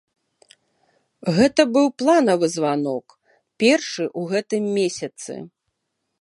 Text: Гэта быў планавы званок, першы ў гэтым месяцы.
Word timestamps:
Гэта 1.35 1.61
быў 1.75 1.87
планавы 2.03 2.45
званок, 2.55 3.05
першы 3.65 4.05
ў 4.19 4.33
гэтым 4.33 4.63
месяцы. 4.81 5.33